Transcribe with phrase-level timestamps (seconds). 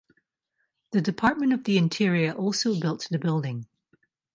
[0.93, 3.67] The Department of the Interior also built the building.